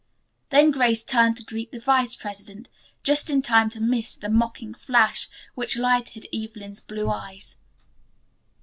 Then 0.49 0.71
Grace 0.71 1.03
turned 1.03 1.37
to 1.37 1.43
greet 1.43 1.71
the 1.71 1.79
vice 1.79 2.15
president, 2.15 2.69
just 3.03 3.29
in 3.29 3.43
time 3.43 3.69
to 3.69 3.79
miss 3.79 4.15
the 4.15 4.29
mocking 4.29 4.73
flash 4.73 5.29
which 5.53 5.77
lighted 5.77 6.25
Evelyn's 6.33 6.79
blue 6.79 7.07
eyes. 7.11 7.59